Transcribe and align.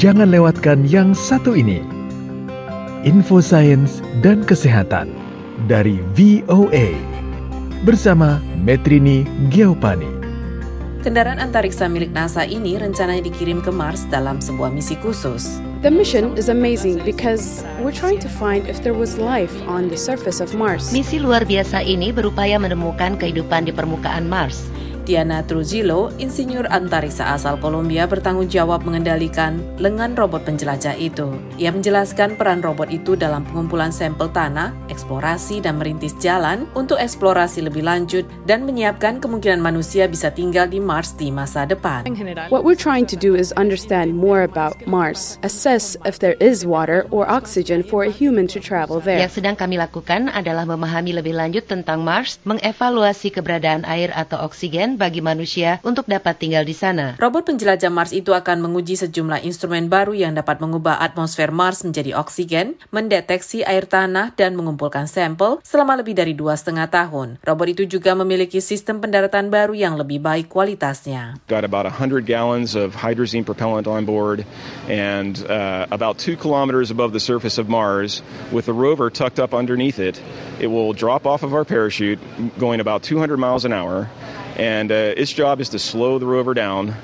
Jangan 0.00 0.32
lewatkan 0.32 0.88
yang 0.88 1.12
satu 1.12 1.52
ini. 1.52 1.84
Info 3.04 3.44
Sains 3.44 4.00
dan 4.24 4.40
Kesehatan 4.48 5.12
dari 5.68 6.00
VOA 6.16 6.96
bersama 7.84 8.40
Metrini 8.64 9.28
Geopani. 9.52 10.08
Kendaraan 11.04 11.36
antariksa 11.36 11.84
milik 11.84 12.16
NASA 12.16 12.48
ini 12.48 12.80
rencananya 12.80 13.28
dikirim 13.28 13.60
ke 13.60 13.68
Mars 13.68 14.08
dalam 14.08 14.40
sebuah 14.40 14.72
misi 14.72 14.96
khusus. 15.04 15.60
The 15.84 15.92
mission 15.92 16.32
is 16.32 16.48
amazing 16.48 17.04
because 17.04 17.60
we're 17.84 17.92
trying 17.92 18.24
to 18.24 18.30
find 18.40 18.64
if 18.72 18.80
there 18.80 18.96
was 18.96 19.20
life 19.20 19.52
on 19.68 19.92
the 19.92 20.00
surface 20.00 20.40
of 20.40 20.56
Mars. 20.56 20.96
Misi 20.96 21.20
luar 21.20 21.44
biasa 21.44 21.84
ini 21.84 22.08
berupaya 22.08 22.56
menemukan 22.56 23.20
kehidupan 23.20 23.68
di 23.68 23.72
permukaan 23.76 24.32
Mars. 24.32 24.64
Diana 25.10 25.42
Trujillo, 25.42 26.14
insinyur 26.22 26.70
antariksa 26.70 27.34
asal 27.34 27.58
Kolombia 27.58 28.06
bertanggung 28.06 28.46
jawab 28.46 28.86
mengendalikan 28.86 29.58
lengan 29.82 30.14
robot 30.14 30.46
penjelajah 30.46 30.94
itu. 30.94 31.34
Ia 31.58 31.74
menjelaskan 31.74 32.38
peran 32.38 32.62
robot 32.62 32.94
itu 32.94 33.18
dalam 33.18 33.42
pengumpulan 33.50 33.90
sampel 33.90 34.30
tanah, 34.30 34.70
eksplorasi 34.86 35.66
dan 35.66 35.82
merintis 35.82 36.14
jalan 36.22 36.62
untuk 36.78 37.02
eksplorasi 37.02 37.66
lebih 37.66 37.82
lanjut 37.82 38.22
dan 38.46 38.62
menyiapkan 38.62 39.18
kemungkinan 39.18 39.58
manusia 39.58 40.06
bisa 40.06 40.30
tinggal 40.30 40.70
di 40.70 40.78
Mars 40.78 41.10
di 41.18 41.34
masa 41.34 41.66
depan. 41.66 42.06
What 42.46 42.62
we're 42.62 42.78
trying 42.78 43.10
to 43.10 43.18
do 43.18 43.34
is 43.34 43.50
understand 43.58 44.14
more 44.14 44.46
about 44.46 44.78
Mars, 44.86 45.42
assess 45.42 45.98
if 46.06 46.22
there 46.22 46.38
is 46.38 46.62
water 46.62 47.10
or 47.10 47.26
oxygen 47.26 47.82
for 47.82 48.06
a 48.06 48.14
human 48.14 48.46
to 48.54 48.62
travel 48.62 49.02
there. 49.02 49.18
Yang 49.18 49.42
sedang 49.42 49.58
kami 49.58 49.74
lakukan 49.74 50.30
adalah 50.30 50.62
memahami 50.70 51.18
lebih 51.18 51.34
lanjut 51.34 51.66
tentang 51.66 52.06
Mars, 52.06 52.38
mengevaluasi 52.46 53.34
keberadaan 53.34 53.82
air 53.90 54.14
atau 54.14 54.46
oksigen 54.46 54.99
bagi 55.00 55.24
manusia 55.24 55.80
untuk 55.80 56.04
dapat 56.04 56.36
tinggal 56.36 56.68
di 56.68 56.76
sana. 56.76 57.16
Robot 57.16 57.48
penjelajah 57.48 57.88
Mars 57.88 58.12
itu 58.12 58.36
akan 58.36 58.60
menguji 58.60 59.00
sejumlah 59.00 59.40
instrumen 59.48 59.88
baru 59.88 60.12
yang 60.12 60.36
dapat 60.36 60.60
mengubah 60.60 61.00
atmosfer 61.00 61.48
Mars 61.48 61.80
menjadi 61.80 62.20
oksigen, 62.20 62.76
mendeteksi 62.92 63.64
air 63.64 63.88
tanah, 63.88 64.36
dan 64.36 64.52
mengumpulkan 64.52 65.08
sampel 65.08 65.64
selama 65.64 65.96
lebih 65.96 66.12
dari 66.12 66.36
dua 66.36 66.52
setengah 66.52 66.92
tahun. 66.92 67.40
Robot 67.40 67.68
itu 67.72 67.88
juga 67.88 68.12
memiliki 68.12 68.60
sistem 68.60 69.00
pendaratan 69.00 69.48
baru 69.48 69.72
yang 69.72 69.96
lebih 69.96 70.20
baik 70.20 70.52
kualitasnya. 70.52 71.40
Got 71.48 71.64
about 71.64 71.88
100 71.88 72.28
gallons 72.28 72.76
of 72.76 72.92
hydrazine 72.92 73.48
propellant 73.48 73.88
on 73.88 74.04
board 74.04 74.44
and 74.84 75.40
uh, 75.48 75.88
about 75.88 76.20
two 76.20 76.36
kilometers 76.36 76.92
above 76.92 77.16
the 77.16 77.22
surface 77.22 77.56
of 77.56 77.72
Mars 77.72 78.20
with 78.52 78.68
the 78.68 78.76
rover 78.76 79.08
tucked 79.08 79.40
up 79.40 79.56
underneath 79.56 79.96
it. 79.96 80.20
It 80.60 80.68
will 80.68 80.92
drop 80.92 81.24
off 81.24 81.40
of 81.40 81.56
our 81.56 81.64
parachute 81.64 82.20
going 82.60 82.84
about 82.84 83.00
200 83.00 83.40
miles 83.40 83.64
an 83.64 83.72
hour 83.72 84.10
and 84.60 84.92
uh, 84.92 85.14
its 85.16 85.32
job 85.32 85.58
is 85.62 85.70
to 85.70 85.78
slow 85.78 86.18
the 86.18 86.26
rover 86.26 86.52
down 86.52 86.94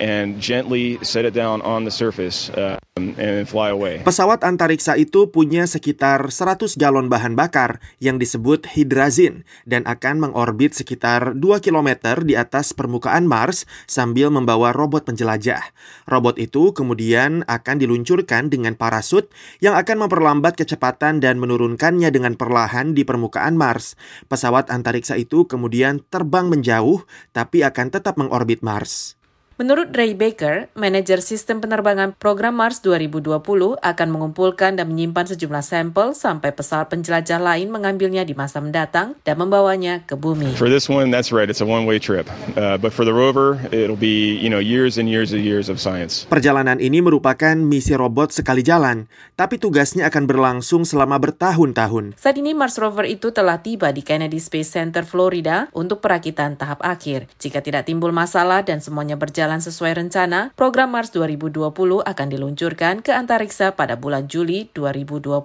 and 0.00 0.40
gently 0.40 0.96
set 1.02 1.24
it 1.24 1.34
down 1.36 1.60
on 1.64 1.84
the 1.84 1.92
surface 1.92 2.48
uh, 2.54 2.76
and 2.96 3.48
fly 3.48 3.72
away. 3.72 4.00
Pesawat 4.04 4.44
antariksa 4.44 4.96
itu 5.00 5.28
punya 5.28 5.64
sekitar 5.64 6.28
100 6.28 6.76
galon 6.76 7.08
bahan 7.08 7.32
bakar 7.32 7.80
yang 7.98 8.20
disebut 8.20 8.68
hidrazin 8.76 9.48
dan 9.64 9.84
akan 9.88 10.28
mengorbit 10.28 10.76
sekitar 10.76 11.36
2 11.36 11.64
km 11.64 12.20
di 12.22 12.36
atas 12.36 12.76
permukaan 12.76 13.24
Mars 13.24 13.64
sambil 13.88 14.28
membawa 14.28 14.70
robot 14.76 15.08
penjelajah. 15.08 15.72
Robot 16.04 16.36
itu 16.36 16.76
kemudian 16.76 17.46
akan 17.48 17.76
diluncurkan 17.80 18.52
dengan 18.52 18.76
parasut 18.76 19.32
yang 19.64 19.72
akan 19.78 20.06
memperlambat 20.06 20.60
kecepatan 20.60 21.24
dan 21.24 21.40
menurunkannya 21.40 22.12
dengan 22.12 22.36
perlahan 22.36 22.92
di 22.92 23.02
permukaan 23.08 23.56
Mars. 23.56 23.96
Pesawat 24.28 24.68
antariksa 24.68 25.16
itu 25.16 25.48
kemudian 25.48 26.04
terbang 26.12 26.52
menjauh 26.52 27.04
tapi 27.32 27.64
akan 27.64 27.88
tetap 27.88 28.20
mengorbit 28.20 28.60
Mars. 28.60 29.21
Menurut 29.60 29.92
Ray 29.92 30.16
Baker, 30.16 30.72
manajer 30.72 31.20
sistem 31.20 31.60
penerbangan 31.60 32.16
program 32.16 32.56
Mars 32.56 32.80
2020 32.80 33.36
akan 33.84 34.08
mengumpulkan 34.08 34.80
dan 34.80 34.88
menyimpan 34.88 35.28
sejumlah 35.28 35.60
sampel 35.60 36.16
sampai 36.16 36.56
pesawat 36.56 36.88
penjelajah 36.88 37.36
lain 37.36 37.68
mengambilnya 37.68 38.24
di 38.24 38.32
masa 38.32 38.64
mendatang 38.64 39.12
dan 39.28 39.36
membawanya 39.36 40.08
ke 40.08 40.16
bumi. 40.16 40.56
For 40.56 40.72
this 40.72 40.88
one, 40.88 41.12
that's 41.12 41.36
right. 41.36 41.52
It's 41.52 41.60
a 41.60 41.68
one-way 41.68 42.00
trip. 42.00 42.24
Uh, 42.56 42.80
but 42.80 42.96
for 42.96 43.04
the 43.04 43.12
rover, 43.12 43.60
it'll 43.68 44.00
be 44.00 44.40
you 44.40 44.48
know 44.48 44.56
years 44.56 44.96
and 44.96 45.04
years 45.04 45.36
and 45.36 45.44
years 45.44 45.68
of 45.68 45.76
science. 45.76 46.24
Perjalanan 46.32 46.80
ini 46.80 47.04
merupakan 47.04 47.52
misi 47.52 47.92
robot 47.92 48.32
sekali 48.32 48.64
jalan, 48.64 49.04
tapi 49.36 49.60
tugasnya 49.60 50.08
akan 50.08 50.24
berlangsung 50.24 50.88
selama 50.88 51.20
bertahun-tahun. 51.20 52.16
Saat 52.16 52.40
ini 52.40 52.56
Mars 52.56 52.80
rover 52.80 53.04
itu 53.04 53.36
telah 53.36 53.60
tiba 53.60 53.92
di 53.92 54.00
Kennedy 54.00 54.40
Space 54.40 54.72
Center, 54.72 55.04
Florida 55.04 55.68
untuk 55.76 56.00
perakitan 56.00 56.56
tahap 56.56 56.80
akhir. 56.80 57.28
Jika 57.36 57.60
tidak 57.60 57.84
timbul 57.84 58.16
masalah 58.16 58.64
dan 58.64 58.80
semuanya 58.80 59.20
berjalan 59.20 59.51
sesuai 59.60 59.98
rencana, 59.98 60.54
program 60.54 60.94
Mars 60.94 61.10
2020 61.10 61.58
akan 62.00 62.26
diluncurkan 62.30 63.02
ke 63.04 63.12
antariksa 63.12 63.76
pada 63.76 64.00
bulan 64.00 64.30
Juli 64.30 64.70
2020 64.72 65.36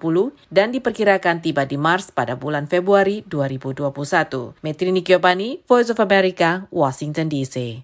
dan 0.54 0.72
diperkirakan 0.72 1.42
tiba 1.44 1.68
di 1.68 1.76
Mars 1.76 2.14
pada 2.14 2.40
bulan 2.40 2.70
Februari 2.70 3.26
2021. 3.28 4.56
Metrini 4.64 5.02
Kiopani, 5.04 5.66
Voice 5.66 5.92
of 5.92 6.00
America, 6.00 6.70
Washington 6.72 7.28
DC. 7.28 7.84